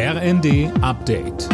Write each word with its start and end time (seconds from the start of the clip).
RND 0.00 0.70
Update. 0.80 1.48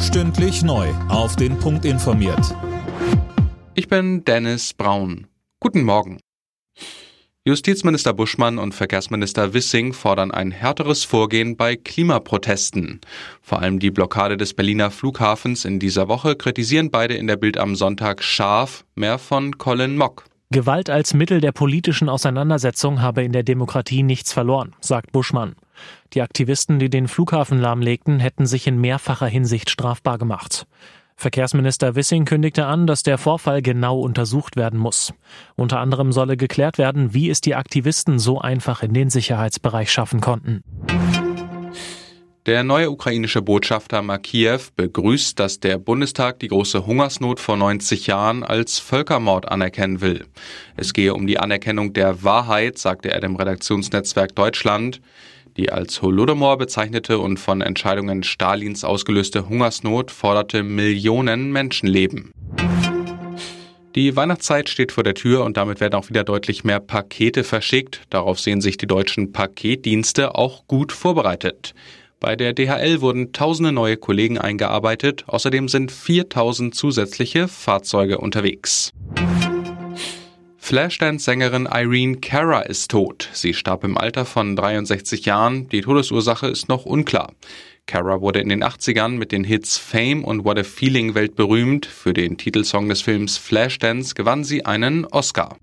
Stündlich 0.00 0.62
neu. 0.62 0.88
Auf 1.10 1.36
den 1.36 1.58
Punkt 1.58 1.84
informiert. 1.84 2.56
Ich 3.74 3.86
bin 3.86 4.24
Dennis 4.24 4.72
Braun. 4.72 5.26
Guten 5.60 5.82
Morgen. 5.82 6.18
Justizminister 7.44 8.14
Buschmann 8.14 8.56
und 8.56 8.74
Verkehrsminister 8.74 9.52
Wissing 9.52 9.92
fordern 9.92 10.30
ein 10.30 10.50
härteres 10.50 11.04
Vorgehen 11.04 11.58
bei 11.58 11.76
Klimaprotesten. 11.76 13.02
Vor 13.42 13.60
allem 13.60 13.80
die 13.80 13.90
Blockade 13.90 14.38
des 14.38 14.54
Berliner 14.54 14.90
Flughafens 14.90 15.66
in 15.66 15.78
dieser 15.78 16.08
Woche 16.08 16.36
kritisieren 16.36 16.90
beide 16.90 17.16
in 17.16 17.26
der 17.26 17.36
Bild 17.36 17.58
am 17.58 17.76
Sonntag 17.76 18.22
scharf. 18.22 18.86
Mehr 18.94 19.18
von 19.18 19.58
Colin 19.58 19.98
Mock. 19.98 20.29
Gewalt 20.52 20.90
als 20.90 21.14
Mittel 21.14 21.40
der 21.40 21.52
politischen 21.52 22.08
Auseinandersetzung 22.08 23.00
habe 23.00 23.22
in 23.22 23.30
der 23.30 23.44
Demokratie 23.44 24.02
nichts 24.02 24.32
verloren, 24.32 24.74
sagt 24.80 25.12
Buschmann. 25.12 25.54
Die 26.12 26.22
Aktivisten, 26.22 26.80
die 26.80 26.90
den 26.90 27.06
Flughafen 27.06 27.60
lahmlegten, 27.60 28.18
hätten 28.18 28.46
sich 28.46 28.66
in 28.66 28.80
mehrfacher 28.80 29.28
Hinsicht 29.28 29.70
strafbar 29.70 30.18
gemacht. 30.18 30.66
Verkehrsminister 31.14 31.94
Wissing 31.94 32.24
kündigte 32.24 32.66
an, 32.66 32.88
dass 32.88 33.04
der 33.04 33.16
Vorfall 33.16 33.62
genau 33.62 34.00
untersucht 34.00 34.56
werden 34.56 34.80
muss. 34.80 35.14
Unter 35.54 35.78
anderem 35.78 36.10
solle 36.10 36.36
geklärt 36.36 36.78
werden, 36.78 37.14
wie 37.14 37.30
es 37.30 37.40
die 37.40 37.54
Aktivisten 37.54 38.18
so 38.18 38.40
einfach 38.40 38.82
in 38.82 38.92
den 38.92 39.08
Sicherheitsbereich 39.08 39.92
schaffen 39.92 40.20
konnten. 40.20 40.64
Der 42.46 42.64
neue 42.64 42.90
ukrainische 42.90 43.42
Botschafter 43.42 44.00
Makiew 44.00 44.60
begrüßt, 44.74 45.38
dass 45.38 45.60
der 45.60 45.76
Bundestag 45.76 46.40
die 46.40 46.48
große 46.48 46.86
Hungersnot 46.86 47.38
vor 47.38 47.58
90 47.58 48.06
Jahren 48.06 48.44
als 48.44 48.78
Völkermord 48.78 49.46
anerkennen 49.46 50.00
will. 50.00 50.24
Es 50.74 50.94
gehe 50.94 51.12
um 51.12 51.26
die 51.26 51.38
Anerkennung 51.38 51.92
der 51.92 52.22
Wahrheit, 52.22 52.78
sagte 52.78 53.10
er 53.10 53.20
dem 53.20 53.36
Redaktionsnetzwerk 53.36 54.34
Deutschland. 54.34 55.02
Die 55.58 55.70
als 55.70 56.00
Holodomor 56.00 56.56
bezeichnete 56.56 57.18
und 57.18 57.38
von 57.38 57.60
Entscheidungen 57.60 58.22
Stalins 58.22 58.84
ausgelöste 58.84 59.46
Hungersnot 59.46 60.10
forderte 60.10 60.62
Millionen 60.62 61.52
Menschenleben. 61.52 62.32
Die 63.96 64.16
Weihnachtszeit 64.16 64.70
steht 64.70 64.92
vor 64.92 65.02
der 65.02 65.14
Tür 65.14 65.44
und 65.44 65.58
damit 65.58 65.80
werden 65.80 65.94
auch 65.94 66.08
wieder 66.08 66.24
deutlich 66.24 66.64
mehr 66.64 66.80
Pakete 66.80 67.44
verschickt. 67.44 68.02
Darauf 68.08 68.40
sehen 68.40 68.62
sich 68.62 68.78
die 68.78 68.86
deutschen 68.86 69.32
Paketdienste 69.32 70.36
auch 70.36 70.66
gut 70.68 70.92
vorbereitet. 70.92 71.74
Bei 72.20 72.36
der 72.36 72.52
DHL 72.52 73.00
wurden 73.00 73.32
tausende 73.32 73.72
neue 73.72 73.96
Kollegen 73.96 74.36
eingearbeitet, 74.36 75.24
außerdem 75.26 75.68
sind 75.68 75.90
4000 75.90 76.74
zusätzliche 76.74 77.48
Fahrzeuge 77.48 78.18
unterwegs. 78.18 78.90
Flashdance-Sängerin 80.58 81.66
Irene 81.66 82.18
Cara 82.18 82.60
ist 82.60 82.90
tot. 82.90 83.30
Sie 83.32 83.54
starb 83.54 83.84
im 83.84 83.96
Alter 83.96 84.26
von 84.26 84.54
63 84.54 85.24
Jahren. 85.24 85.70
Die 85.70 85.80
Todesursache 85.80 86.46
ist 86.46 86.68
noch 86.68 86.84
unklar. 86.84 87.32
Cara 87.86 88.20
wurde 88.20 88.40
in 88.40 88.50
den 88.50 88.62
80ern 88.62 89.12
mit 89.12 89.32
den 89.32 89.42
Hits 89.42 89.78
Fame 89.78 90.22
und 90.22 90.44
What 90.44 90.58
a 90.58 90.62
Feeling 90.62 91.14
weltberühmt. 91.14 91.86
Für 91.86 92.12
den 92.12 92.36
Titelsong 92.36 92.90
des 92.90 93.00
Films 93.00 93.38
Flashdance 93.38 94.14
gewann 94.14 94.44
sie 94.44 94.66
einen 94.66 95.06
Oscar. 95.06 95.56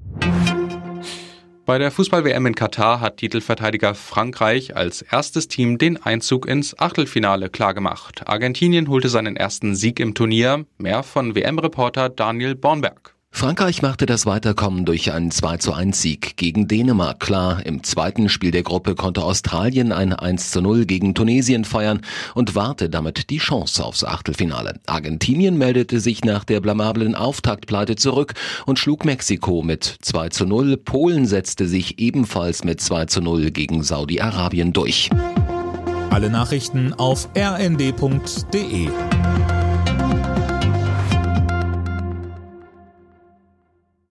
Bei 1.68 1.78
der 1.78 1.92
Fußball-WM 1.92 2.46
in 2.46 2.56
Katar 2.56 3.02
hat 3.02 3.18
Titelverteidiger 3.18 3.94
Frankreich 3.94 4.78
als 4.78 5.02
erstes 5.02 5.50
Team 5.50 5.78
den 5.78 6.02
Einzug 6.02 6.48
ins 6.48 6.80
Achtelfinale 6.80 7.50
klargemacht. 7.50 8.26
Argentinien 8.26 8.88
holte 8.88 9.10
seinen 9.10 9.36
ersten 9.36 9.76
Sieg 9.76 10.00
im 10.00 10.14
Turnier. 10.14 10.66
Mehr 10.78 11.04
von 11.04 11.36
WM-Reporter 11.36 12.08
Daniel 12.08 12.56
Bornberg. 12.56 13.17
Frankreich 13.38 13.84
machte 13.84 14.08
das 14.08 14.26
Weiterkommen 14.26 14.84
durch 14.84 15.12
einen 15.12 15.30
2 15.30 15.58
zu 15.58 15.72
1 15.72 16.02
Sieg 16.02 16.38
gegen 16.38 16.68
Dänemark 16.68 17.20
klar. 17.20 17.64
Im 17.68 17.84
zweiten 17.84 18.30
Spiel 18.30 18.50
der 18.50 18.64
Gruppe 18.64 18.96
konnte 18.96 19.24
Australien 19.24 19.92
ein 19.92 20.12
1 20.12 20.50
zu 20.50 20.60
0 20.60 20.88
gegen 20.88 21.14
Tunesien 21.14 21.64
feiern 21.64 22.02
und 22.34 22.56
warte 22.56 22.90
damit 22.90 23.30
die 23.30 23.38
Chance 23.38 23.86
aufs 23.86 24.04
Achtelfinale. 24.04 24.80
Argentinien 24.88 25.56
meldete 25.56 26.00
sich 26.00 26.24
nach 26.24 26.46
der 26.46 26.62
blamablen 26.62 27.14
Auftaktpleite 27.14 27.96
zurück 27.96 28.34
und 28.66 28.80
schlug 28.80 29.06
Mexiko 29.06 29.62
mit 29.62 30.00
2 30.02 30.30
zu 30.30 30.48
0. 30.48 30.76
Polen 30.76 31.28
setzte 31.28 31.68
sich 31.68 32.00
ebenfalls 32.00 32.64
mit 32.64 32.82
2 32.82 33.06
zu 33.06 33.22
0 33.22 33.52
gegen 33.52 33.84
Saudi-Arabien 33.84 34.74
durch. 34.74 35.12
Alle 36.10 36.32
Nachrichten 36.32 36.92
auf 36.96 37.30
rnd.de 37.38 38.90